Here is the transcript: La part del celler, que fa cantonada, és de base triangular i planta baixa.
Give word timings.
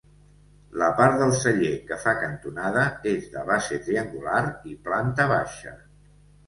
La 0.83 0.87
part 0.99 1.19
del 1.19 1.33
celler, 1.41 1.75
que 1.91 1.99
fa 2.05 2.15
cantonada, 2.23 2.87
és 3.15 3.31
de 3.37 3.45
base 3.53 3.81
triangular 3.87 4.43
i 4.75 4.77
planta 4.89 5.31
baixa. 5.39 5.81